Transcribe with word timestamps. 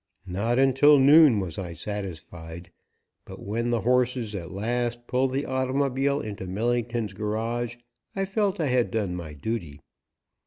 Not 0.25 0.57
until 0.57 0.97
noon 0.97 1.39
was 1.39 1.59
I 1.59 1.73
satisfied, 1.73 2.71
but 3.23 3.39
when 3.39 3.69
the 3.69 3.81
horses 3.81 4.33
at 4.33 4.49
last 4.49 5.05
pulled 5.05 5.31
the 5.31 5.45
automobile 5.45 6.19
into 6.21 6.47
Millington's 6.47 7.13
garage 7.13 7.75
I 8.15 8.25
felt 8.25 8.59
I 8.59 8.65
had 8.65 8.89
done 8.89 9.15
my 9.15 9.33
duty. 9.33 9.79